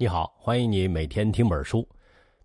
[0.00, 1.84] 你好，欢迎你每天听本书。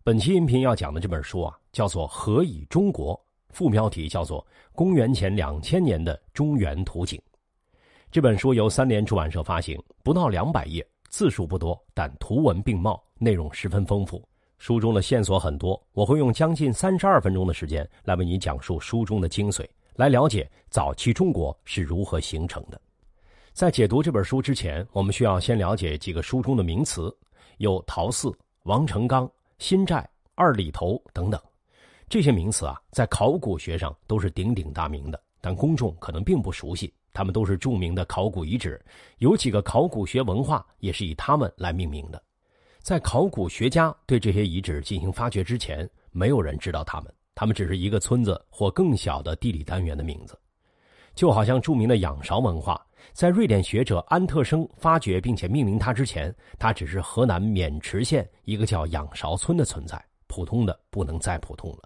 [0.04, 3.16] 本期音频要讲的这本书啊，叫做《何以中国》，
[3.52, 4.42] 副标题叫做
[4.74, 7.16] 《公元前两千年的中原图景》。
[8.10, 14.28] 这本书由三联出版社发行，不到两百页，字数不多，但图文并茂，内容十分丰富。
[14.58, 19.64] 书中的线索很多，我会用将近三十二分钟的时间来为你讲述书中的精髓，
[19.94, 22.82] 来了解早期中国是如何形成的。
[23.54, 27.16] 在解读这本书之前，我们需要先了解几个书中的名词。
[27.58, 28.32] 有陶寺、
[28.64, 31.40] 王成刚、新寨、二里头等等，
[32.10, 36.94] 这些名词啊，在考古学上都是鼎鼎大名的，但公众可能并不熟悉。
[37.16, 38.84] 他们都是著名的考古遗址，
[39.20, 42.20] 有几个考古学文化也是以他们来命名的。
[42.80, 50.36] 在考古学家对这些遗址进行发掘之前，没有人知道他们，他们只是一个村子或更小的地理单元的名字。
[51.14, 61.80] 就好像著名的仰韶文化，在瑞典学者安特生发掘并且命名它之前，它只是河南渑池县一个叫仰韶村的存在，普通的不能再普通了。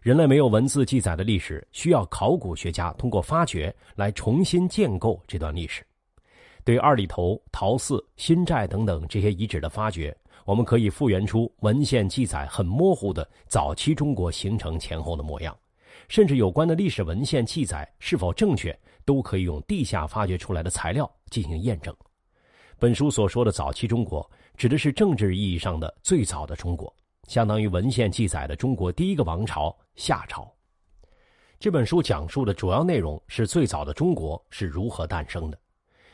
[0.00, 5.84] 人类没有文字记载的历史，需要考古学家通过发掘来重新建构这段历史。
[6.64, 15.56] 对二里头、陶寺、新寨等等这些遗址的发掘，我们可以复原出文献记载很模糊的早期中国形成前后的模样。
[16.08, 18.76] 甚至有关的历史文献记载是否正确，
[19.06, 21.96] 都可以用地下发掘出来的材料进行验证。
[22.78, 26.94] 本书所说的早期中国，指的是政治意义上的最早的中国，
[27.26, 30.46] 相当于文献记载的中国第一个王朝夏朝。
[31.58, 35.58] 这本书讲述的主要内容是最早的中国是如何诞生的，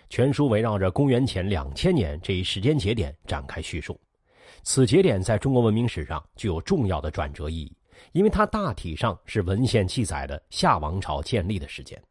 [0.09, 4.01] 全书围绕着公元前两千年这一时间节点展开叙述。
[4.63, 7.77] 此节点在中国文明史上具有重要的转折意义。
[8.13, 12.03] 因为它大体上是文献记载的夏王朝建立的时间，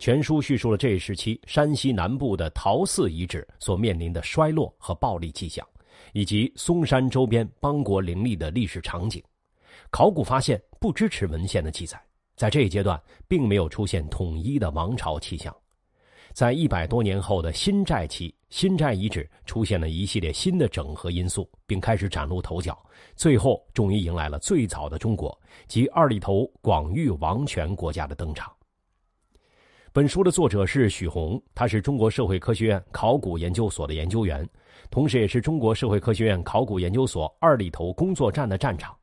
[0.00, 5.64] 全书叙述了这一时期山西南部的陶寺遗址所面临的衰落和暴力迹象，
[6.14, 9.22] 以及嵩山周边邦国林立的历史场景。
[9.90, 12.00] 考古发现不支持文献的记载，
[12.34, 12.98] 在这一阶段
[13.28, 15.54] 并没有出现统一的王朝气象。
[16.32, 22.78] 在一百多年后的新寨期，新寨遗址出现了一系列新的整合因素，并开始崭露头角。
[23.16, 25.38] 最后，终于迎来了最早的中国
[25.68, 28.50] 及二里头广域王权国家的登场。
[29.92, 34.48] 本书的作者是许宏，他是中国社会科学院考古研究所的研究员，
[34.88, 38.96] 同时也是中国社会科学院考古研究所二里头工作站的站长。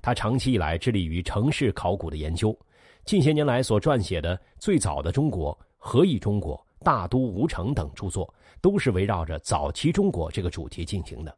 [0.00, 2.56] 他长期以来致力于城市考古的研究，
[3.04, 6.56] 近些年来所撰写的《最早的中国》《何以中国》。
[6.84, 11.36] 大都吴城等著作都是围绕着早期中国这个主题进行的。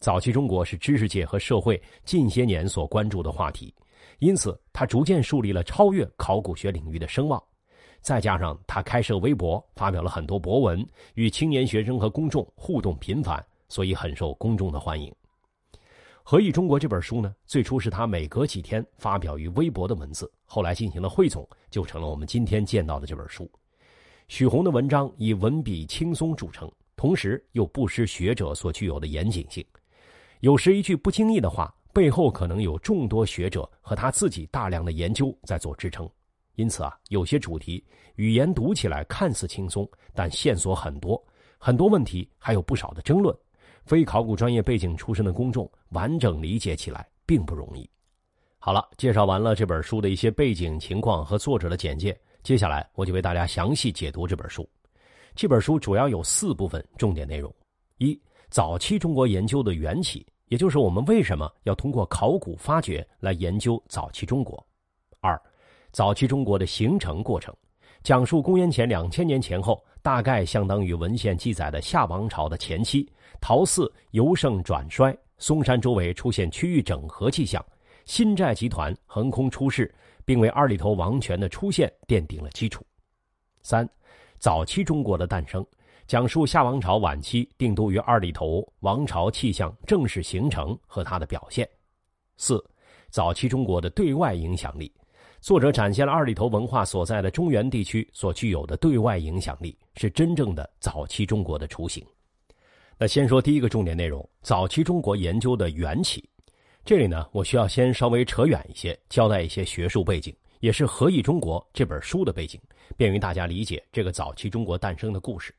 [0.00, 3.72] 早期中国是知识界和社会近些年所关注的话题，
[4.18, 7.40] 因此他逐渐树立了超越考古学领域的声望。
[8.04, 15.10] 再加上他开设微博，发表了很多博文，与青年学生和公众互动频繁，所以很受公众的欢迎。
[16.22, 23.50] 《何以中国》这本书呢，最初是他每隔几天发表于微博的文字，后来进行了汇总，就成了我们今天见到的这本书。
[24.28, 29.64] 许宏的文章以文笔轻松著称，同时又不失学者所具有的严谨性。
[30.40, 36.06] 有时一句不经意的话，背后可能有众多学者和他自己大量的研究在做支撑。
[36.54, 37.84] 因此啊，有些主题
[38.16, 41.22] 语言读起来看似轻松，但线索很多，
[41.58, 43.36] 很多问题还有不少的争论。
[43.84, 47.88] 非考古专业背景出身的公众完整理解起来并不容易。
[48.58, 52.18] 好了，介绍完了这本书的一些背景情况和作者的简介。
[52.42, 54.66] 接下来，我就为大家详细解读这本书。
[55.34, 57.54] 这本书主要有四部分重点内容：
[57.98, 64.56] 一、早期中国研究的缘起，也就是我们为什么要通过考古发掘来研究早期中国；
[65.20, 65.38] 二、
[65.94, 67.54] 早期中国的形成过程，
[68.02, 73.08] 讲述公元前两千年前后，大概相当于文献记载的夏王朝的前期，
[73.40, 77.64] 陶寺由盛转衰，嵩山周围出现区域整合迹象，
[78.06, 79.94] 新寨集团横空出世。
[80.26, 82.82] 并为二里头王权的出现奠定了基础。
[83.60, 83.86] 三，
[84.38, 85.62] 早期中国的诞生，
[86.06, 91.68] 讲述夏王朝晚期定都于二里头王朝气象正式形成和它的表现。
[92.38, 92.64] 四，
[93.10, 94.90] 早期中国的对外影响力，
[95.44, 102.02] 作者展现了二里头文化所在的中原地区所具有的对外影响力，是真正的早期中国的雏形。
[102.96, 106.26] 那先说第一个重点内容：早期中国研究的缘起。
[106.82, 112.58] 这里呢，我需要先稍微扯远一些，交代一些学术背景，也是《何以中国》这本书的背景，
[112.96, 115.54] 便于大家理解这个早期中国诞生的故事。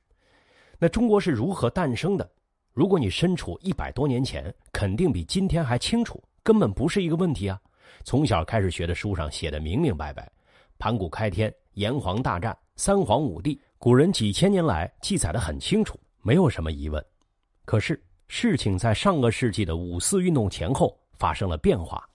[0.80, 2.28] 那中国是如何诞生的？
[2.74, 7.62] 如果你身处一百多年前，肯定比今天还清楚，根本不是一个问题啊！
[8.06, 10.32] 从小开始学的书上写的明明白白，
[10.78, 17.04] 盘古开天、炎黄大战、三皇五帝，古人几千年来记载的很清楚，没有什么疑问。
[17.66, 22.08] 可是事情在上个世纪的五四运动前后发生了变化。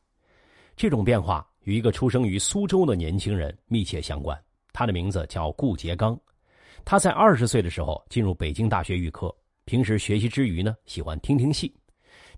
[0.77, 4.41] 这种变化与一个出生于苏州的年轻人密切相关，
[4.73, 6.17] 他的名字叫顾颉刚。
[6.85, 9.35] 他在二十岁的时候进入北京大学预科，
[9.65, 11.75] 平时学习之余呢，喜欢听听戏。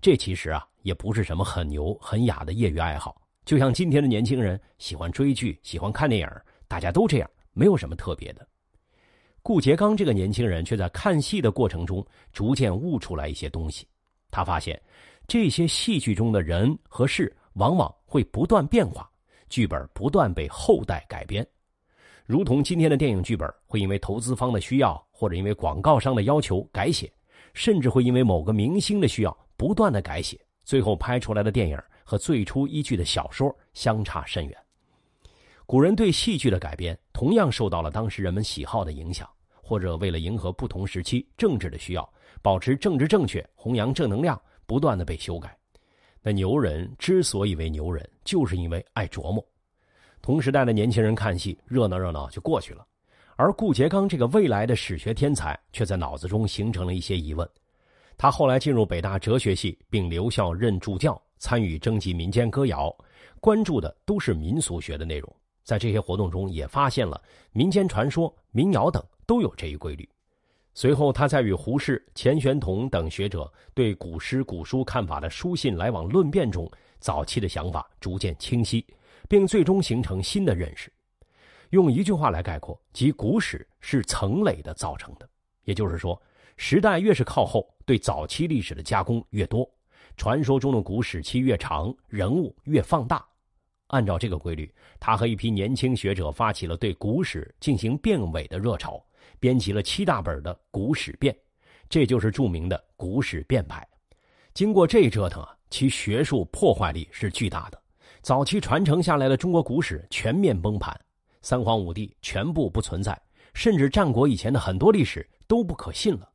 [0.01, 3.15] 这其实啊，也不是什么很牛很雅的业余爱好，
[3.45, 6.29] 就像今天的年轻人喜欢追剧、喜欢看电影，
[6.67, 8.47] 大家都这样，没有什么特别的。
[9.41, 13.85] 顾颉刚这个年轻人却在看戏的过程中逐渐悟出来一些东西。
[14.31, 14.81] 他发现，
[15.27, 19.09] 这些戏剧中的人和事往往会不断变化，
[19.49, 21.45] 剧本不断被后代改编，
[22.25, 27.11] 如同今天的电影剧本会因为投资方的需要或者因为广告商的要求改写，
[27.53, 29.37] 甚至会因为某个明星的需要。
[29.55, 34.57] 不断的改写，最后拍出来的电影和最初依据的小说相差甚远。
[35.65, 39.29] 古人对戏剧的改编，同样受到了当时人们喜好的影响，
[39.61, 45.57] 或者为了迎合不同时期政治的需要，保持政治正确、弘扬正能量，不断的被修改。
[46.21, 49.45] 那牛人之所以为牛人，就是因为爱琢磨。
[50.21, 52.85] 同时代的年轻人看戏热闹热闹就过去了，
[53.35, 57.49] 而顾颉刚这个未来的史学天才，却在脑子中形成了一些疑问。
[58.17, 62.95] 他后来进入北大哲学系，并留校任助教，参与征集民间歌谣，
[63.41, 65.35] 关注的都是民俗学的内容。
[65.61, 70.07] 在这些活动中，也发现了民间传说、民谣等都有这一规律。
[70.73, 78.87] 随后，他在与胡适、钱玄同等学者对古诗古书看法的书信来往论辩中，早期的想法逐渐清晰，
[79.27, 80.89] 并最终形成新的认识。
[81.71, 85.29] 用一句话来概括，即古史是层累的造成的。
[85.65, 86.17] 也就是说。
[86.55, 89.67] 时代越是靠后，对早期历史的加工越多，
[90.15, 93.25] 传说中的古史期越长，人物越放大。
[93.87, 99.03] 按照这个规律，他和一批年轻学者发起了对古史进行变伪的热潮，
[99.39, 101.33] 编辑了七大本的《古史变》，
[101.89, 103.87] 这就是著名的古史变派。
[104.53, 107.79] 经过这一折腾啊，其学术破坏力是巨大的。
[108.21, 110.97] 早期传承下来的中国古史全面崩盘，
[111.41, 113.19] 三皇五帝全部不存在，
[113.53, 116.29] 甚至战国以前的很多历史都不可信了。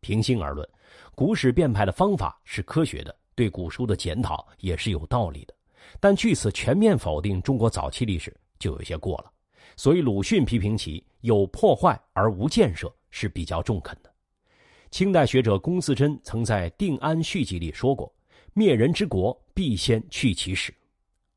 [0.00, 0.68] 平心而论，
[1.16, 5.54] 古史变派的方法是科学的，对古书的检讨也是有道理的。
[5.98, 9.32] 但据此全面否定中国早期历史，就有些过了。
[9.76, 14.12] 所以鲁迅批评其有破坏而无建设是比较中肯的。
[14.90, 18.14] 清代学者龚自珍曾在《定安续集》里说过
[18.52, 20.70] ：“灭人之国，必先去其史。”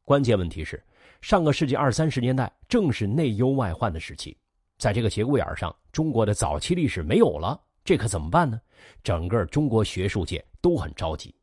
[0.04, 0.84] 关键问题是，
[1.22, 4.36] 上个世纪二三十年代正是内忧外患的时期，
[4.78, 7.58] 在这个节骨眼上，中国的早期历史没有了。
[7.86, 8.60] 这可怎么办呢？
[9.04, 11.34] 整个中国学术界都很着急。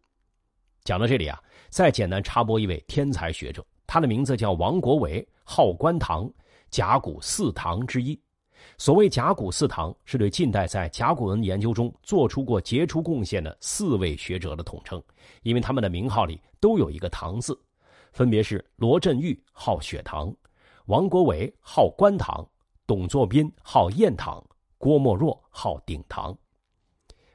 [0.85, 6.31] 讲到这里啊，再简单插播一位天才学者，他的名字叫王国维，号观堂，
[6.71, 8.19] 甲骨四堂之一。
[8.79, 15.03] 所谓甲骨四堂，是对近代在甲骨文研究中做出过杰出贡献的四位学者的统称，
[15.43, 17.59] 因为他们的名号里都有一个“堂”字，
[18.13, 20.35] 分别是罗振玉号雪堂，
[20.87, 22.49] 王国维号观堂，
[22.87, 24.45] 董作宾号燕堂。
[24.79, 26.37] 郭沫若号鼎堂，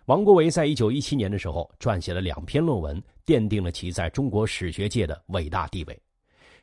[0.05, 5.99] 王国维在一九一七年的时候撰写了两篇论文，奠定了其在中国史学界的伟大地位。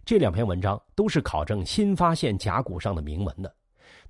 [0.05, 3.55] 这两篇文章都是考证新发现甲骨上的铭文的。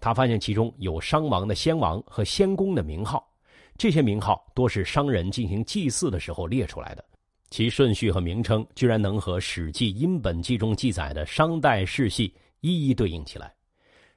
[0.00, 3.28] 他发现其中有商王的先王和先公的名号，
[3.76, 7.04] 这些名号多是商人进行祭祀的时候列出来的，
[7.50, 13.52] 其顺序和名称居然能和《史记·殷本纪》中记载的商代世系一一对应起来。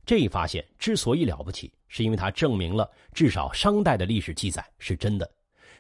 [0.06, 5.26] 这一发现之所以了不起，是因为它证明了至少商代的历史记载是真的，《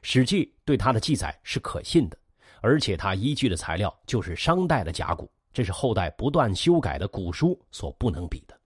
[0.02, 2.18] 史记》对它的记载是可信的，
[2.60, 8.60] 而且它依据的材料就是商代的甲骨，这是后代不断修改的古书所不能比的。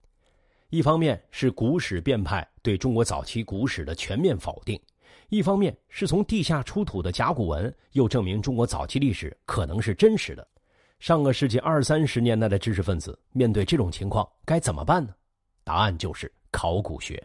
[0.70, 4.78] 一方面是古史变派对中国早期古史的全面否定，
[5.28, 10.46] 一方面是从地下出土的甲骨文又证明中国早期历史可能是真实的。
[10.98, 15.14] 上个世纪二三十年代的知识分子面对这种情况该怎么办呢？
[15.62, 17.22] 答案就是考古学，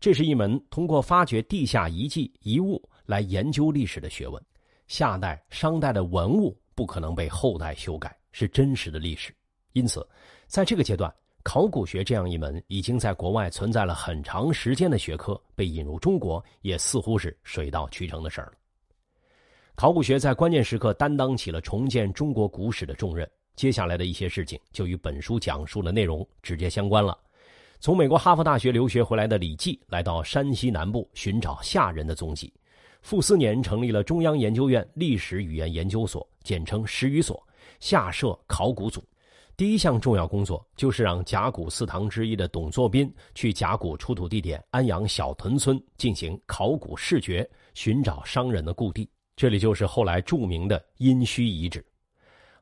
[0.00, 4.42] 这是一门通过发掘地下遗迹遗物来研究历史的学问。
[4.86, 9.34] 夏代、商代的文物不可能被后代修改，是真实的历史。
[9.72, 10.06] 因此，
[10.46, 18.52] 在这个阶段，考古学这样一门已经在国外存在了很长时间的学科被引入中国，也似乎是水到渠成的事儿了。
[19.74, 23.28] 考古学在关键时刻担当起了重建中国古史的重任。
[23.56, 27.16] 接下来的一些事情就与本书讲述的内容直接相关了。
[27.84, 32.50] 从美国哈佛大学留学回来的李济来到山西南部寻找夏人的踪迹，
[33.02, 37.46] 傅斯年成立了中央研究院历史语言研究所，简称史语所，
[37.80, 39.04] 下设考古组。
[39.54, 49.06] 第一项重要工作就是让甲骨四堂之一的董作宾去甲骨出土地点安阳小屯村进行考古视掘，寻找商人的故地。
[49.36, 51.84] 这里就是后来著名的殷墟遗址。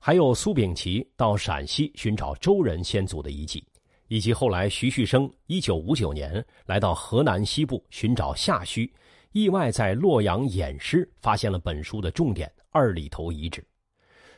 [0.00, 3.64] 还有苏秉琦到陕西寻找周人先祖的遗迹，
[4.12, 8.86] 以及后来徐旭生一九五九年来到河南西部寻找夏墟，
[9.32, 13.64] 意外在洛阳偃师发现了本书的重点二里头遗址。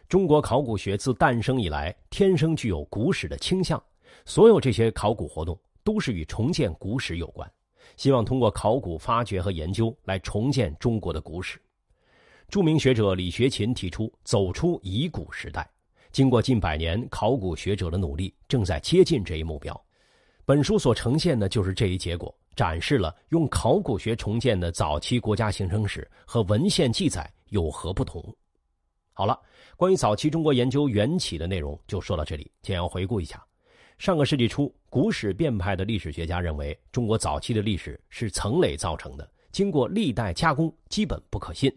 [0.08, 3.82] 中国考古学自诞生以来，天生具有古史的倾向。
[4.24, 7.50] 所有这些考古活动都是与重建古史有关，
[7.96, 11.60] 希望通过考古发掘和研究来重建中国的古史。
[12.48, 15.68] 著名学者李学勤提出走出遗古时代，
[16.14, 19.84] 经过近百年考古学者的努力，正在接近这一目标。
[20.44, 28.24] 本书所呈现的就是这一结果，展示了用考古学重建的早期国家形成史和文献记载有何不同。
[29.12, 29.36] 好了，
[29.76, 32.48] 关于早期中国研究缘起的内容就说到这里。
[32.62, 33.44] 简要回顾一下：
[33.98, 41.76] 上个世纪初，古史变派的历史学家认为，中国早期的历史是层累造成的，经过历代加工，基本不可信。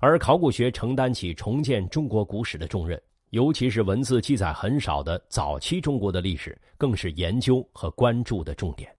[0.00, 2.98] 而考古学承担起重建中国古史的重任，
[3.36, 8.90] 尤其是文字记载很少的早期中国的历史，更是研究和关注的重点。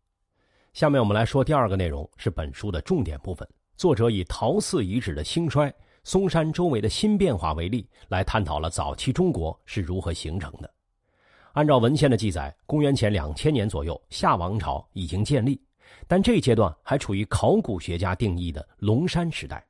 [0.73, 3.47] 下面我们来说第二个内容，是本书的重点部分。
[3.77, 10.71] 作者以陶寺遗址的兴衰、嵩山周围的新变化为例，来探讨了早期中国是如何形成的。
[11.53, 15.59] 按照文献的记载，公元前两千年左右，夏王朝已经建立，
[16.05, 19.65] 但这一阶段还处于考古学家定义的龙山时代。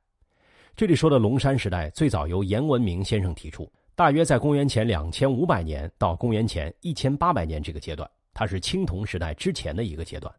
[0.76, 3.66] 这里说的龙山时代最早由严文明先生提出，
[3.98, 10.32] 大约在公元前两千五百年到公元前一千八百年这个阶段，它是青铜时代之前的一个阶段。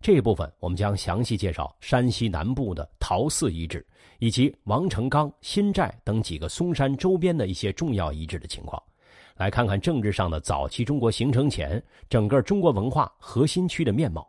[0.00, 3.86] 这一部分我们将详细介绍山西南部的陶寺遗址，
[4.18, 8.82] 以及王成刚、新寨等几个嵩山周边的一些重要遗址的情况，
[9.36, 14.28] 来看看政治上的早期中国形成前整个中国文化核心区的面貌。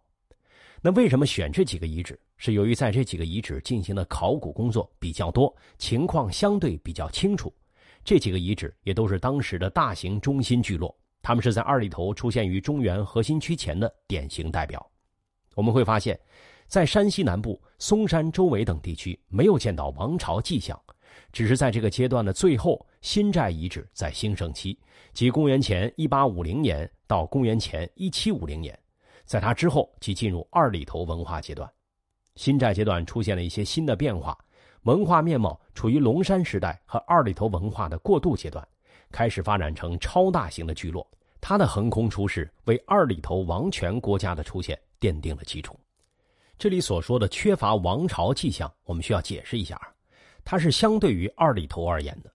[0.80, 2.20] 那为什么选这几个遗址？
[2.38, 7.52] 是由于在这几个遗址进行的考古工作比较多，情况相对比较清楚。
[8.04, 14.86] 这几个遗址也都是当时的大型中心聚落，他们是在二里头出现于中原核心区前的典型代表。
[15.56, 16.20] 我们会发现，
[16.68, 20.80] 在山西南部、嵩山周围等地区没有见到王朝迹象，
[21.32, 24.78] 只是在这个阶段的最后，新寨遗址在兴盛期，
[25.14, 28.78] 即公元前一八五零年到公元前一七五零年。
[29.26, 31.72] 在它之后，即进入二里头文化阶段，
[32.36, 34.38] 新寨阶段出现了一些新的变化，
[34.84, 38.68] 文化面貌处于龙山时代和二里头文化的过渡阶段，
[39.12, 41.08] 开始发展成超大型的聚落。
[41.40, 45.80] 它的横空出世，为二里头王权国家的出现奠定了基础。
[46.58, 49.80] 这里所说的缺乏王朝迹象，我们需要解释一下，
[50.44, 52.32] 它是相对于二里头而言的。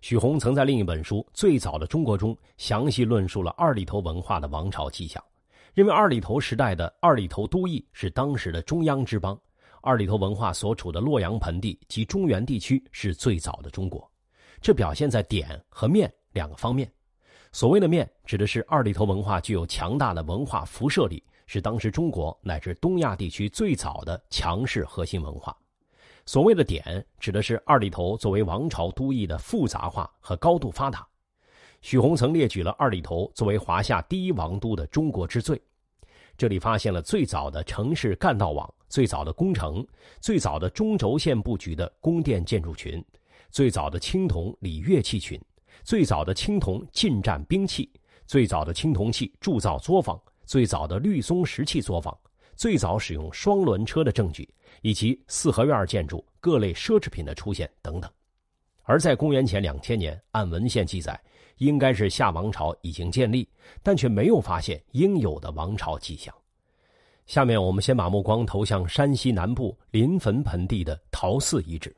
[0.00, 5.22] 许宏曾在另一本书《最早的中国》中详细论述了二里头文化的王朝迹象。
[5.74, 9.38] 认为二里头时代的二里头都邑是当时的中央之邦，
[9.82, 14.10] 二里头文化所处的洛阳盆地及中原地区是最早的中国，
[14.60, 16.90] 这表现在点和面两个方面。
[17.52, 25.52] 所谓的面指的是二里头文化具有强大的文化辐射力，是当时中国乃至东亚地区最早的强势核心文化；
[26.26, 31.06] 所谓的点指的是二里头作为王朝都邑的复杂化和高度发达。
[31.80, 35.60] 许宏曾列举了二里头作为华夏第一王都的中国之最，
[36.40, 39.86] 这里发现了最早的城市干道网、最早的工程、
[40.22, 43.04] 最早的中轴线布局的宫殿建筑群、
[43.50, 45.38] 最早的青铜礼乐器群、
[45.82, 47.92] 最早的青铜近战兵器、
[48.24, 52.16] 最早的青铜器铸造作坊、最早的绿松石器作坊、
[52.56, 54.48] 最早使用双轮车的证据，
[54.80, 58.10] 以及四合院建筑、各类奢侈品的出现等等。
[58.84, 61.20] 而在公元前两千年，按文献记载。
[61.60, 63.46] 应该是夏王朝已经建立，
[63.82, 66.34] 但却没有发现应有的王朝迹象。
[67.26, 71.94] 下面我们先把目光投向山西南部临汾盆地的陶寺遗址。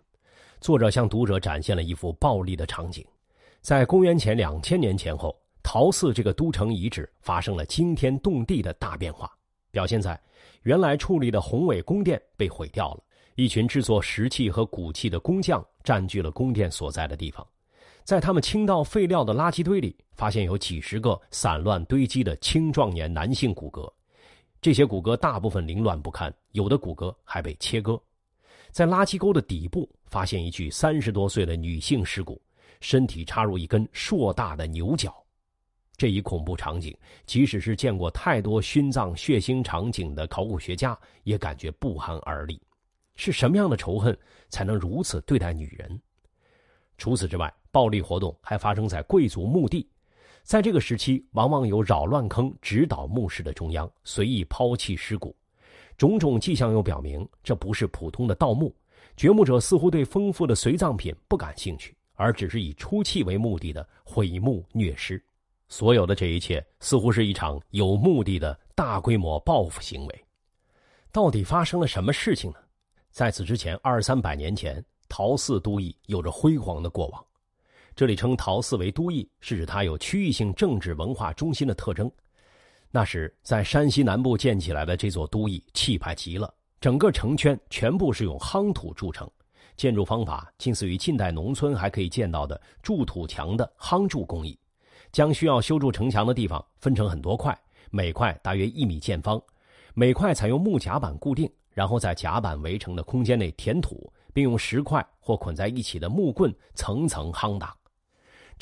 [0.61, 3.07] 作者向读者展现了一幅暴力的场景：
[3.61, 9.31] 在公元前两千年前后，陶寺这个都城遗址发生了惊天动地的大变化。
[9.71, 10.21] 表现在
[10.65, 13.03] 原来矗立的宏伟宫殿被毁掉了，
[13.37, 17.47] 一群制作石器和骨器的工匠占据了宫殿所在的地方。
[18.05, 23.91] 在他们倾倒废料的垃圾堆里，发现有几十个散乱堆积的青壮年男性骨骼，
[24.61, 28.01] 这些骨骼大部分凌乱不堪，有的骨骼还被切割。
[28.71, 32.41] 在垃圾沟的底部，发现一具三十多岁的女性尸骨，
[32.81, 35.15] 身体插入一根硕大的牛角。
[35.97, 42.61] 这一恐怖场景，即使是见过太多殉葬血腥场景的考古学家，也感觉不寒而栗。
[43.15, 44.19] 是什么样的仇恨，
[44.49, 46.01] 才能如此对待女人？
[46.97, 49.89] 除此之外，暴力活动还发生在贵族墓地。
[50.45, 55.35] 在这个时期，往往有扰乱坑指导墓室的中央随意抛弃尸骨，
[55.97, 58.75] 种种迹象又表明，这不是普通的盗墓。
[59.17, 65.23] 掘墓者似乎对丰富的随葬品不感兴趣，而只是以出气为目的的毁墓虐尸。
[65.69, 70.25] 所有的这一切，似乎是一场有目的的大规模报复行为。
[71.11, 72.59] 到底发生了什么事情呢？
[73.11, 77.25] 在此之前，二三百年前，陶寺都邑有着辉煌的过往。
[77.95, 82.11] 这里称陶寺为都邑，是指它有区域性政治文化中心的特征。
[82.91, 86.53] 那时，在山西南部建起来的这座都邑，气派极了。
[86.81, 89.31] 整个城圈全部是用夯土筑成，
[89.77, 94.59] 建筑方法近似于近代农村还可以见到的筑土墙的夯筑工艺。
[95.13, 97.57] 将需要修筑城墙的地方分成很多块，
[97.91, 99.41] 每块大约一米见方，
[99.93, 107.77] 每块采用木夹板固定，然后在甲板围成的空间内填土，并用石块或捆在一起的木棍层层夯打。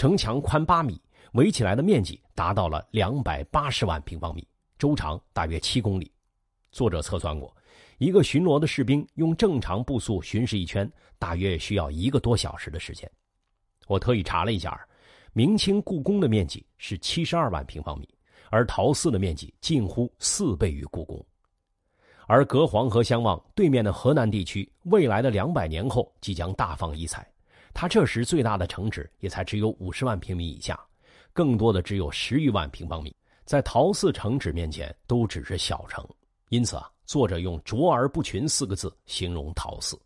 [0.00, 0.98] 城墙宽八米，
[1.32, 6.10] 围起来的面积达到了两百八十万平方米，周长大约七公里。
[6.72, 7.54] 作者测算过，
[7.98, 13.06] 一个巡逻的士兵用正常步速巡视一圈，大约需要一个多小时的时间。
[13.88, 14.80] 我特意查了一下，
[15.34, 18.08] 明清故宫的面积是七十二万平方米，
[18.48, 21.22] 而陶寺的面积近乎四倍于故宫。
[22.26, 27.30] 而隔黄河相望，对面的河南地区，未来的两百年后即将大放异彩。
[27.80, 30.78] 他这时最大的城址也才只有五十万平米以下，
[31.32, 36.06] 更多的只有十余万平方米，在陶寺城址面前都只是小城。
[36.50, 39.98] 因此啊，作者用“卓而不群”四个字形容陶寺。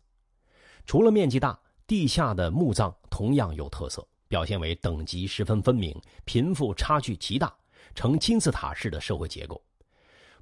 [0.85, 7.53] 除了面积大，地下的墓葬同样有特色，表现为等级十分分明、贫富差距极大，
[7.93, 9.61] 呈金字塔式的社会结构。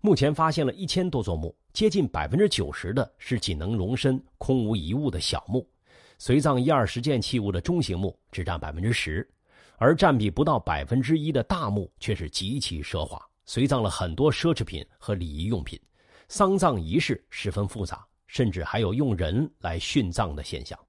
[0.02, 5.68] 目前发现了一千多座墓，接近百分之九十的是仅能容身、空无一物的小墓。
[6.18, 9.28] 随葬一二十件器物的中型墓只占百分之十，
[9.78, 15.80] 而占比不到百分之一的大墓却是极其奢华，随葬了很多奢侈品和礼仪用品，
[16.30, 20.80] 丧葬仪式十分复杂，甚至还有用人来殉葬的现象。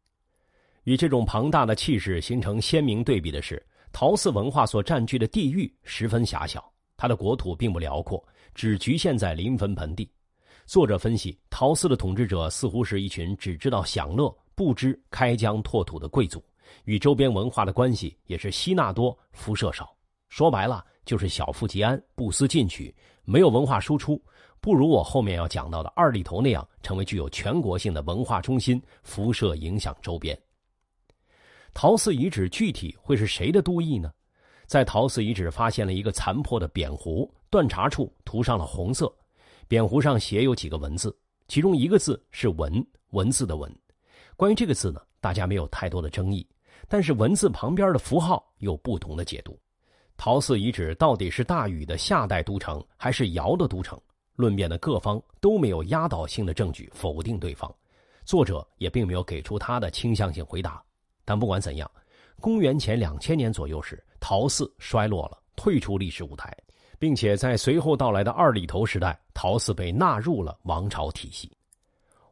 [0.85, 6.63] 与这种庞大的气势形成鲜明对比的是，陶寺文化所占据的地域十分狭小，
[6.97, 8.23] 它的国土并不辽阔，
[8.55, 10.09] 只局限在临汾盆地。
[10.67, 14.35] 作者分析，陶寺的统治者似乎是一群只知道享乐。
[14.55, 16.43] 不知开疆拓土的贵族，
[16.85, 19.95] 与周边文化的关系也是吸纳多，辐射少。
[20.29, 24.21] 说白了就是小富即安，不思进取，没有文化输出，
[24.61, 30.37] 不如我后面要讲到的二里头那样，成为具有全国性的文化中心，辐射影响周边。
[31.73, 34.13] 陶寺遗址具体会是谁的都邑呢？
[34.67, 39.13] 在陶寺遗址发现了一个残破的扁壶，断茬处涂上了红色，
[39.69, 41.17] 扁壶上写有几个文字，
[41.49, 43.71] 其中一个字是“文”，文字的“文”。
[44.37, 46.47] 关于这个字呢，大家没有太多的争议，
[46.89, 49.59] 但是文字旁边的符号有不同的解读。
[50.17, 54.01] 陶寺遗址到底是大禹的夏代都城，还是尧的都城？
[54.37, 57.73] 论辩的各方都没有压倒性的证据否定对方，
[58.25, 60.83] 作者也并没有给出他的倾向性回答。
[61.25, 61.89] 但不管怎样，
[62.41, 66.53] 公元前两千年左右时，陶寺衰落了，退出历史舞台，
[66.99, 71.57] 并且在随后到来的二里头时代，陶寺被纳入了王朝体系。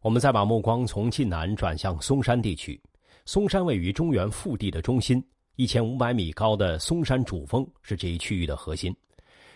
[0.03, 2.79] 我们再把目光从晋南转向嵩山地区。
[3.25, 8.93] 嵩山位于中原腹地的中心，一千五百米高的嵩山主峰是这一区域的核心。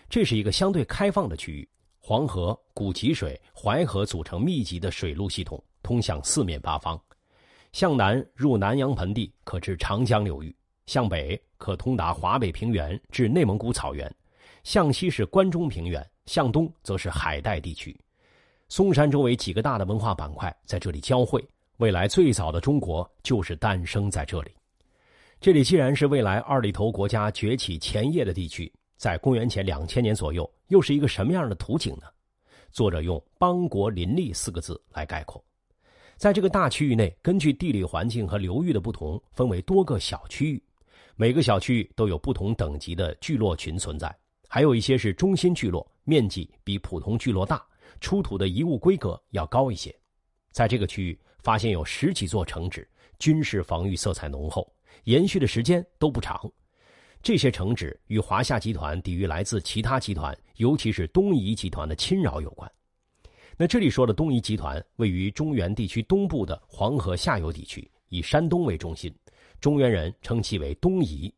[0.09, 1.67] 这是一个相对开放的区域，
[1.99, 6.97] 黄河、古吉水、淮河组成密集的水路系统，通向四面八方。
[7.73, 10.49] 向南入南阳盆地，可至长江流域；
[10.85, 14.09] 向北可通达华北平原至内蒙古草原；
[14.63, 17.93] 向西是关中平原，向东则是海带地区。
[18.69, 21.43] 嵩山周围几个大的文化板块在这里交汇，
[21.77, 24.51] 未来最早的中国就是诞生在这里。
[25.39, 32.07] 这里既然是未来二里头国家崛起前夜的地区，在公元前两千年左右，又是一个什么样的图景呢？
[32.69, 35.41] 作者用“邦国林立”四个字来概括。
[36.17, 40.61] 在这个大区域内，根据地理环境和流域的不同，分为多个小区域，
[41.15, 44.13] 每个小区域都有不同等级的聚落群存在，
[44.49, 47.63] 还有一些是中心聚落，面积比普通聚落大。
[47.99, 49.93] 出土的遗物规格要高一些，
[50.51, 52.87] 在这个区域发现有十几座城址，
[53.19, 54.71] 军事防御色彩浓厚，
[55.03, 56.51] 延续的时间都不长。
[57.23, 62.71] 这些城址与华夏集团抵御来自其他集团，尤其是东夷集团的侵扰有关。
[63.57, 69.13] 那这里说的东夷集团位于中原地区东部的黄河下游地区，以山东为中心，
[69.59, 71.33] 中原人称其为东夷。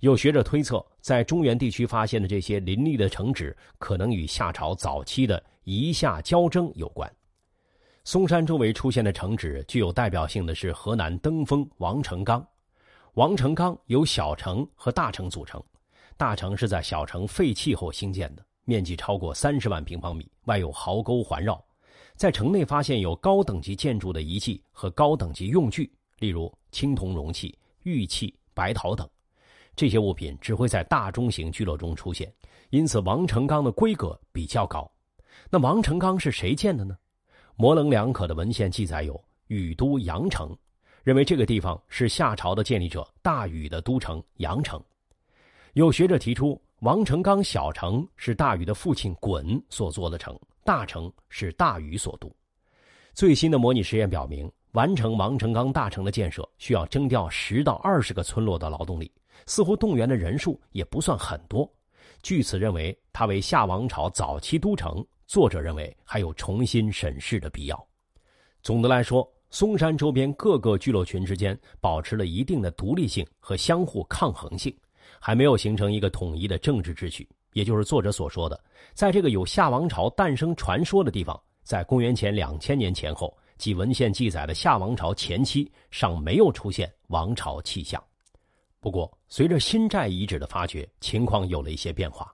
[0.00, 7.12] 有学者推测，在中原地区发现的这些林立的城址，可能与夏朝早期的夷夏交争有关。
[8.04, 12.46] 嵩山周围出现的城址具有代表性的是河南登封王城岗。
[13.14, 15.60] 王城岗由小城和大城组成，
[16.16, 21.60] 大城是在小城废弃后兴建的，面积超过三十万平方米，外有壕沟环绕。
[22.14, 29.08] 在城内发现有高等级建筑的遗迹和高等级用具，例如青铜容器、玉器、白陶等。
[29.74, 32.32] 这些物品只会在大中型聚落中出现，
[32.70, 34.88] 因此王成刚的规格比较高。
[35.50, 36.96] 那王成刚是谁建的呢？
[37.54, 40.56] 模棱两可的文献记载有禹都阳城，
[41.02, 44.82] 认为这个地方是夏朝的建立者大禹的都城阳城。
[45.74, 52.30] 有学者提出，王成刚小城是大禹的父亲鲧所做的城，大城是大禹所都。
[53.14, 59.10] 最新的模拟实验表明，完成王成刚大城的建设需要征调十到二十个村落的劳动力。
[59.46, 61.70] 似乎动员的人数也不算很多，
[62.22, 65.06] 据此认为它为夏王朝早期都城。
[65.26, 67.86] 作者认为还有重新审视的必要。
[68.62, 74.74] 总的来说，嵩山周边各个聚落群之间保持了一定的独立性和相互抗衡性，
[75.20, 77.28] 还没有形成一个统一的政治秩序。
[77.52, 78.62] 也就是作者所说的，
[78.92, 88.02] 在这个有夏王朝诞生传说的地方，在公元前两千年前后即文献记载的夏王朝前期，尚没有出现王朝气象。
[88.78, 92.32] 不过，随着新寨遗址的发掘，情况有了一些变化。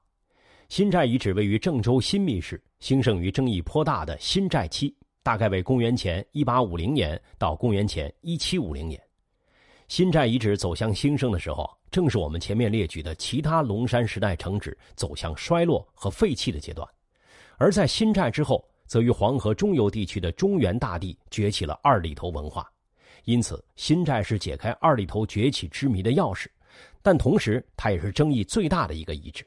[0.69, 4.93] 新寨遗址位于郑州新密市，兴盛于争议颇大的新寨期，
[5.23, 9.01] 大概为公元前一八五零年到公元前一七五零年。
[9.87, 16.85] 新寨遗址走向兴盛的时候，正是我们前面列举的其他龙山时代城址走向衰落和废弃的阶段。
[17.57, 22.69] 而在新寨之后，则于黄河中游地区的中原大地崛起了二里头文化。
[23.27, 26.49] 因此，新寨是解开二里头崛起之谜的钥匙，
[27.01, 29.47] 但同时，它也是争议最大的一个遗址。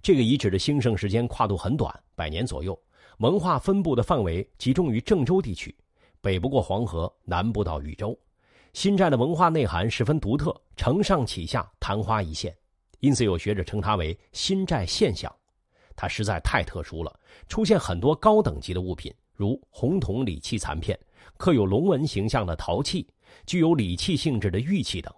[0.00, 2.78] 这个遗址的兴盛时间跨度很短，百年左右，
[3.18, 5.74] 文化分布的范围集中于郑州地区，
[6.20, 8.18] 北不过黄河，南不到禹州。
[8.72, 12.56] 新寨的文化内涵十分独特，承上启下，昙花一现，
[13.00, 15.34] 因此有学者称它为“新寨现象”。
[15.96, 20.98] 它实在太特殊了，出现很多高等级的物品，如红铜礼器残片。
[21.36, 23.06] 刻有龙纹形象的陶器，
[23.46, 25.12] 具有礼器性质的玉器等，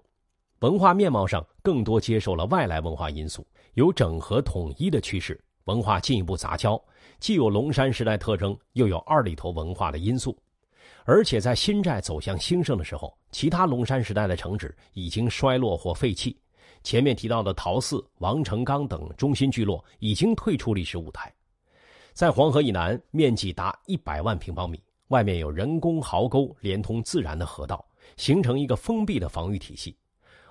[0.61, 5.41] 文化面貌上更多接受了外来文化因素，有整合统一的趋势。
[5.65, 6.83] 文化进一步杂交，
[7.19, 10.37] 既有龙山时代特征，又有二里头文化的因素。
[11.05, 16.37] 而且在新寨走向兴盛的时候，其他龙山时代的城址已经衰落或废弃。
[16.83, 21.33] 前面提到的陶寺、王成刚等中心聚落已经退出历史舞台。
[22.13, 24.83] 在黄河以南，面积达一百万平方米。
[25.09, 27.85] 外面有人工壕沟连通自然的河道，
[28.17, 29.97] 形成一个封闭的防御体系。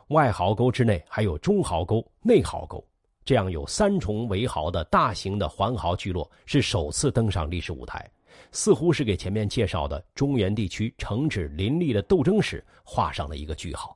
[0.10, 2.84] 外壕沟之内还有中壕沟、内壕沟，
[3.30, 8.04] 这样有三重围壕的大型的环壕聚落是首次登上历史舞台，
[8.52, 13.96] 似乎是给前面介绍的中原地区城址林立的斗争史画上了一个句号。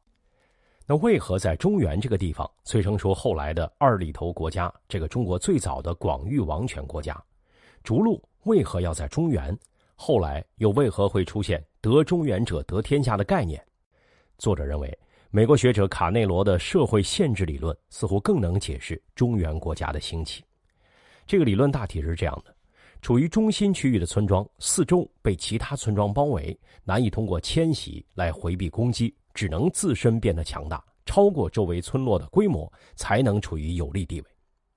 [0.86, 4.72] 那为何在中原这个地方催生出后来的二里头国家？
[4.88, 7.20] 这个中国最早的广域王权国家，
[7.84, 9.58] 逐鹿为何要在中原？
[9.96, 13.60] 后来又为何会出现“得中原者得天下”的概念？
[14.38, 14.96] 作者认为，
[15.36, 20.44] 美国学者卡内罗的社会限制理论似乎更能解释中原国家的兴起。
[21.26, 22.56] 这个理论大体是这样的：
[23.02, 34.28] 处于中心区域的村庄四周被其他村庄包围，难以通过迁徙来回避攻击，只能自身变得强大，超过周围村落的规模，才能处于有利地位。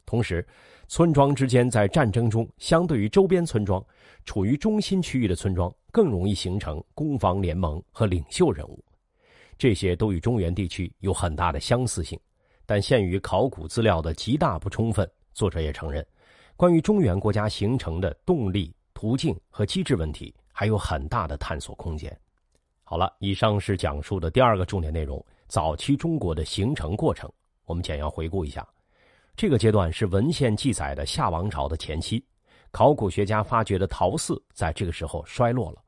[0.07, 0.43] 同时，
[0.89, 3.85] 村庄之间在战争中，相对于周边村庄，
[4.25, 8.83] 处于中心区域的村庄更容易形成攻防联盟和领袖人物。
[9.59, 12.19] 这些都与中原地区有很大的相似性，
[12.65, 16.07] 但限于考古资料的极大不充分，作者也承认，
[16.57, 22.15] 关于中原国家形成的动力、途径和机制问题还有很大的探索空间。
[22.85, 27.31] 好了，以上是讲述的第二个重点内容：早期中国的形成过程。
[27.65, 28.67] 我们简要回顾一下。
[29.35, 32.25] 这个阶段是文献记载的夏王朝的前期，
[32.71, 35.83] 考古学家发掘的陶寺在这个时候衰落了。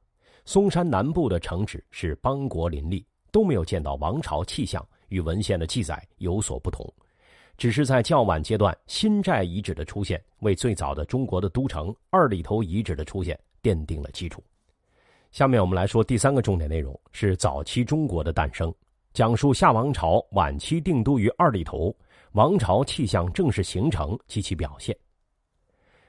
[0.45, 6.87] 嵩山南部的城址是邦国林立，都没有见到王朝气象，与文献的记载有所不同。
[7.57, 14.43] 只是在较晚阶段，新寨遗址的出现，为最早的中国的都城二里头遗址的出现奠定了基础。
[15.33, 18.73] 下面我们来说第三个重点内容，是早期中国的诞生，
[19.13, 21.95] 讲述夏王朝晚期定都于二里头。
[22.33, 24.97] 王朝气象正式形成及其表现。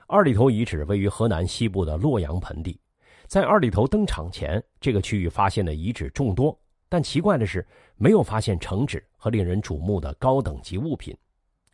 [0.05, 2.79] 二里头遗址位于河南西部的洛阳盆地，
[3.25, 6.55] 在二里头登场前，这个区域发现的遗址众多，
[6.89, 11.15] 但奇怪的是，没有发现城址和令人瞩目的高等级物品。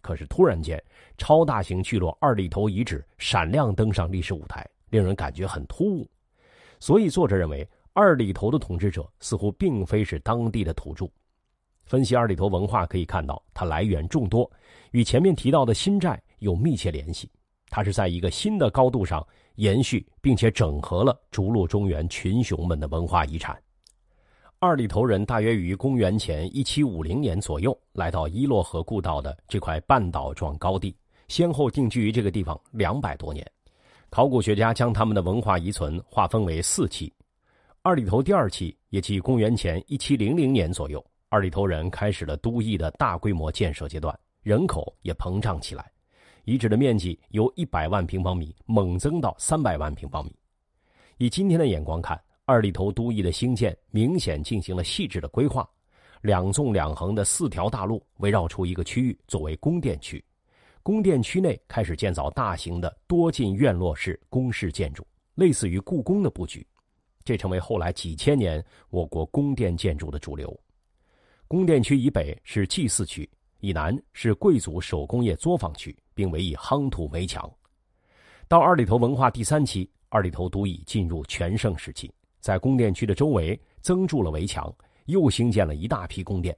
[0.01, 0.79] 可是突然间，
[1.17, 6.07] 超大型聚落二里头遗址闪亮登上历史舞台，令人感觉很突兀。
[6.79, 11.07] 所以作者认为，二里头的统治者似乎并非是当地的土著。
[11.85, 14.51] 分析二里头文化可以看到，它来源众多，
[14.91, 17.31] 与前面提到的新寨有密切联系。
[17.69, 19.25] 它是在一个新的高度上
[19.55, 23.57] 延续，并且整合了逐鹿中原群雄们的文化遗产。
[24.65, 30.95] 二里头人大约于公元前一七五零年左右来到伊洛河故道的这块半岛状高地，
[31.27, 33.45] 先后定居于这个地方两百多年。
[34.09, 37.13] 考古学家将他们的文化遗存划分为四期。
[37.83, 41.03] 二里头第二期，也即公元前一七零零年左右。
[41.29, 45.91] 二里头人开始了都邑的大规模建设阶段，人口也膨胀起来，
[46.43, 50.35] 遗址的面积由一百万平方米猛增到三百万平方米。
[51.17, 55.67] 以今天的眼光看，二里头都邑的兴建明显进行了细致的规划，
[56.21, 60.23] 两纵两横的四条大路围绕出一个区域作为宫殿区，
[60.83, 65.03] 宫殿区内开始建造大型的多进院落式宫室建筑，
[65.33, 66.65] 类似于故宫的布局，
[67.23, 70.55] 这成为后来几千年我国宫殿建筑的主流。
[71.47, 73.27] 宫殿区以北是祭祀区，
[73.59, 77.51] 以南是贵族手工业作坊区，并为以夯土围墙。
[78.47, 82.11] 到二里头文化第三期，二里头都已进入全盛时期，
[82.45, 84.71] 在宫殿区的周围增筑了围墙，
[85.05, 86.55] 又兴建了一大批宫殿。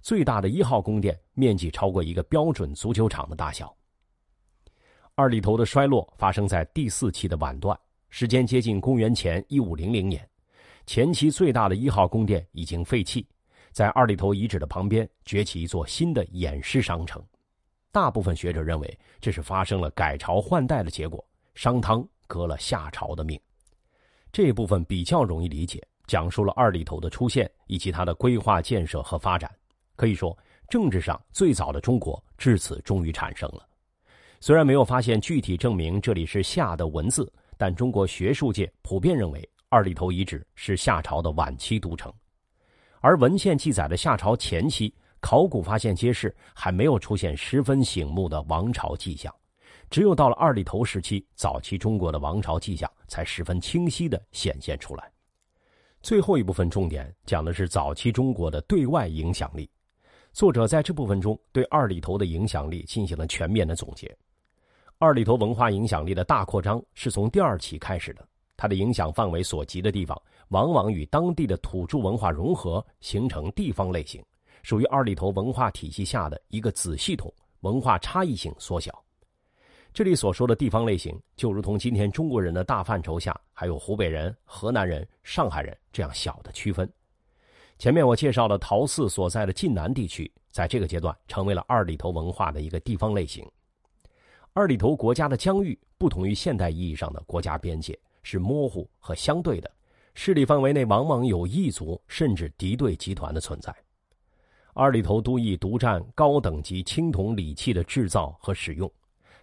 [0.00, 3.76] 最大的一号宫殿面积超过一个标准足球场的大小。
[5.16, 7.76] 二里头的衰落发生在第四期的晚段，
[8.10, 10.24] 时间接近公元前一五零零年，
[10.86, 13.26] 前期最大的一号宫殿已经废弃。
[13.72, 17.20] 在二里头遗址的旁边崛起一座新的偃师商城，
[17.90, 23.36] 大部分学者认为这是发生了改朝换代的结果，商汤革了夏朝的命。
[24.34, 29.48] 这部分比较容易理解，讲述了二里头的出现以及它的规划建设和发展。
[29.94, 30.36] 可以说，
[30.68, 33.64] 政治上最早的中国至此终于产生了。
[34.40, 42.12] 虽然没有发现具体证明这里是夏的文字，但中国学术界普遍认为二里头遗址是夏朝的晚期都城。
[43.00, 49.32] 而文献记载的夏朝前期，考古发现揭示还没有出现十分醒目的王朝迹象，
[49.94, 55.08] 只有到了二里头时期，早期中国的王朝迹象才十分清晰地显现出来。
[56.02, 59.70] 最后一部分重点讲的是早期中国的对外影响力，
[60.32, 64.12] 作者在这部分中对二里头的影响力进行了全面的总结。
[64.98, 68.28] 二里头文化影响力的大扩张是从第二期开始的。
[68.56, 74.20] 它的影响范围所及的地方，往往与当地的土著文化融合，形成地方类型，
[74.64, 79.03] 属于二里头文化体系下的一个子系统，文化差异性缩小。
[79.94, 86.92] 这里所说的地方类型，就如同今天中国人的大范畴下，还有湖北人、河南人、上海人这样小的区分。
[87.78, 93.48] 前面我介绍了陶寺所在的晋南地区，在这个阶段成为了二里头文化的一个地方类型。
[94.52, 97.96] 二里头国家的疆域不同于现代意义上的国家边界。
[98.26, 99.70] 是模糊和相对的，
[100.14, 103.70] 势力范围内往往有异族甚至敌对集团的存在。
[104.72, 108.90] 二里头都邑独占高等级青铜礼器的制造和使用，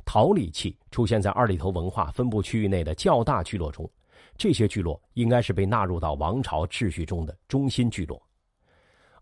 [0.05, 3.89] 陶礼器出现在二里头文化分布区域内的较大聚落中，
[4.37, 8.21] 这些聚落应该是被纳入到王朝秩序中的中心聚落。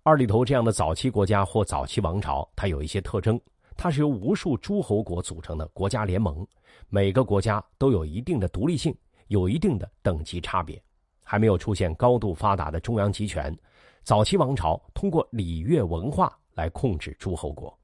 [0.03, 3.39] 二里头这样的早期国家或早期王朝，它有一些特征，
[3.77, 6.45] 它是由无数诸侯国组成的国家联盟，
[6.87, 8.95] 每个国家都有一定的独立性。
[9.27, 10.81] 有一定的等级差别，
[11.23, 13.55] 还没有出现高度发达的中央集权。
[14.01, 17.78] 早期王朝通过礼乐文化来控制诸侯国。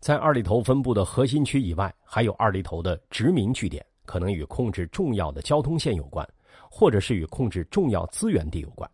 [0.00, 6.26] 在二里头分布的核心区以外，还有二里头的殖民据点，可能与控制重要的交通线有关，
[6.70, 8.90] 或者是与控制重要资源地有关。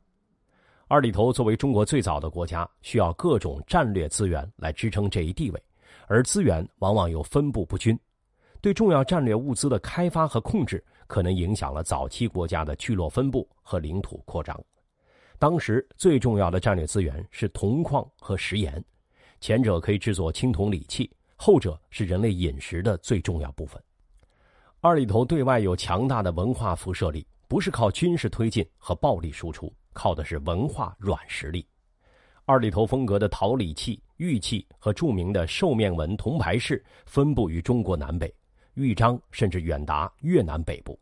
[0.88, 5.62] 二里头作为中国最早的国家，需要各种战略资源来支撑这一地位，
[6.08, 7.96] 而资源往往又分布不均，
[8.60, 10.84] 对重要战略物资的开发和控制。
[11.08, 14.60] 可能影响了早期国家的聚落分布和领土扩张。
[15.38, 18.84] 当时最重要的战略资源是铜矿和食盐，
[19.40, 23.82] 前者可以制作青铜礼器，后者是人类饮食的最重要部分。
[24.80, 31.66] 二里头对外有强大的文化辐射力，不是靠军事推进和暴力输出，靠的是文化软实力。
[32.44, 38.32] 二里头风格的陶礼器、玉器和著名的兽面纹铜牌饰分布于中国南北。
[38.74, 40.98] 豫章甚至远达越南北部，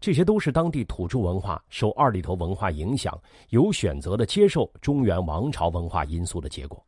[0.00, 3.18] 这些都是当地土著文化受二里头文化影响，
[3.50, 6.85] 有选择的接受中原王朝文化因素的结果。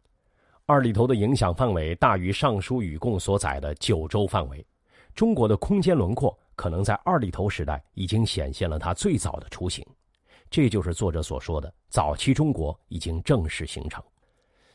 [0.71, 4.63] 二里头的影响范围大于《尚书禹贡》所载的九州范围，
[5.15, 9.83] 中国的空间轮廓可能在二里头时代已经显现了它最早的雏形。
[10.51, 14.05] 这就是作者所说的早期中国已经正式形成。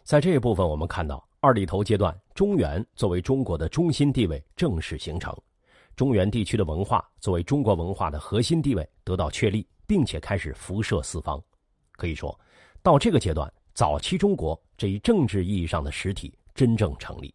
[0.04, 1.24] 在这一部分，我们看到。
[1.40, 5.32] 二里头阶段，中原作为中国的中心地位正式形成，
[5.96, 11.40] 中原地区的文化作为中国文化的核心地位得到确立，并且开始辐射四方。
[11.92, 12.36] 可以说，
[12.82, 17.34] 到这个阶段，早期中国这一政治意义上的实体真正成立。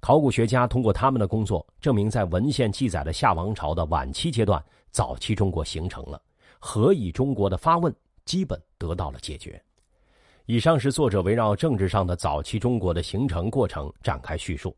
[0.00, 6.22] 考古学家通过他们的工作，证明在文献记载的夏王朝的晚期阶段，早期中国形成了。
[6.60, 9.60] 何以中国的发问基本得到了解决。
[10.46, 14.76] 以上是作者围绕政治上的早期中国的形成过程展开叙述，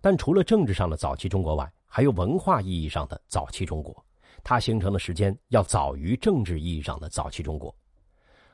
[0.00, 4.04] 但除了政治上的早期中国外，还有文化意义上的早期中国，
[4.42, 7.74] 它形成的时间要早于政治意义上的早期中国。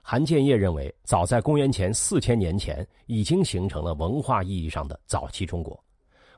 [0.02, 5.78] 韩建业认为，早在公元前四千年前，已经形成了文化意义上的早期中国。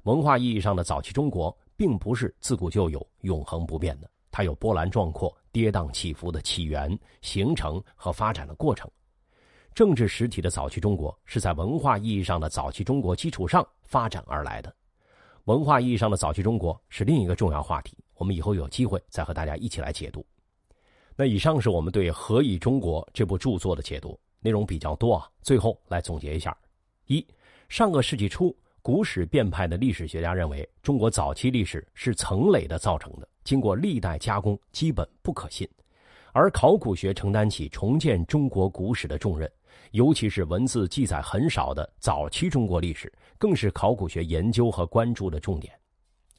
[0.05, 4.11] 文化意义上的早期中国，并不是自古就有、永恒不变的。
[4.33, 8.91] 它有波澜壮阔、跌宕起伏的起源、形成和发展的过程。
[9.75, 14.75] 政治实体的早期中国是在文化意义上的早期中国基础上发展而来的。
[15.45, 20.25] 文化意义上的早期中国是另一个重要话题，我们以后有机会再和大家一起来解读。
[21.21, 25.29] 那以上是我们对《何以中国》这部著作的解读，内容比较多啊。
[25.43, 26.57] 最后来总结一下：
[27.09, 27.23] 一、
[27.69, 28.57] 上个世纪初。
[28.81, 35.69] 古史变派的历史学家认为，中国早期历史是层累的造成的，经过历代加工，基本不可信。
[36.33, 39.53] 而考古学承担起重建中国古史的重任，
[39.91, 45.71] 尤其是文字记载很少的早期中国历史，更是考古学研究和关注的重点。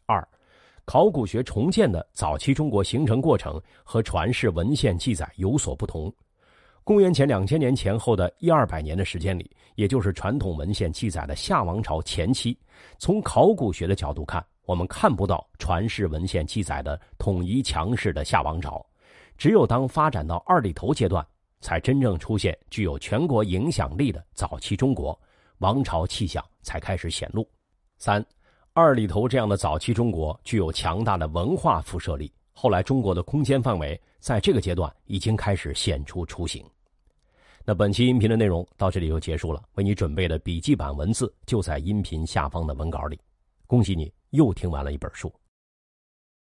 [0.08, 0.28] 二，
[0.86, 6.14] 考古学重建的早期中国形成过程和传世文献记载有所不同。
[6.84, 12.58] 公元前两千年前后的一二百年的时间里，也就是传统文献记载的夏王朝前期，
[12.98, 18.84] 从考古学的角度看，我们看不到传世文献记载的统一强势的夏王朝。
[19.38, 21.26] 只有当发展到二里头阶段，
[21.62, 25.18] 才真正出现具有全国影响力的早期中国
[25.60, 27.48] 王朝气象才开始显露。
[28.00, 28.26] 三，
[28.74, 32.32] 二里头这样的早期中国具有强大的文化辐射力。
[32.54, 36.64] 后来，中国的空间范围在这个阶段已经开始显出雏形。
[37.66, 43.20] 那本期音频的内容到这里就结束了，为你准备的笔记版文字就在音频下方的文稿里。
[43.68, 45.30] 恭喜你又听完了一本书。